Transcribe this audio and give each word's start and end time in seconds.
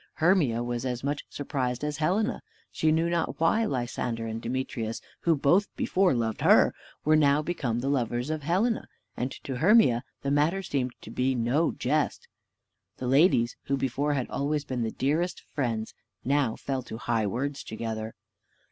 Hermia 0.15 0.63
was 0.63 0.83
as 0.83 1.03
much 1.03 1.21
surprised 1.29 1.83
as 1.83 1.97
Helena: 1.97 2.41
she 2.71 2.91
knew 2.91 3.07
not 3.07 3.39
why 3.39 3.65
Lysander 3.65 4.25
and 4.25 4.41
Demetrius, 4.41 4.99
who 5.19 5.35
both 5.35 5.67
before 5.75 6.15
loved 6.15 6.41
her, 6.41 6.73
were 7.05 7.15
now 7.15 7.43
become 7.43 7.77
the 7.81 7.87
lovers 7.87 8.31
of 8.31 8.41
Helena; 8.41 8.87
and 9.15 9.29
to 9.43 9.57
Hermia 9.57 10.03
the 10.23 10.31
matter 10.31 10.63
seemed 10.63 10.93
to 11.01 11.11
be 11.11 11.35
no 11.35 11.71
jest. 11.71 12.27
The 12.97 13.05
ladies, 13.05 13.55
who 13.65 13.77
before 13.77 14.15
had 14.15 14.27
always 14.31 14.65
been 14.65 14.81
the 14.81 14.89
dearest 14.89 15.41
of 15.41 15.45
friends, 15.53 15.93
now 16.25 16.55
fell 16.55 16.81
to 16.81 16.97
high 16.97 17.27
words 17.27 17.63
together. 17.63 18.15